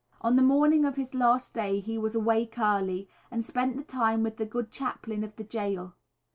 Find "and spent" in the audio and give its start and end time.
3.29-3.77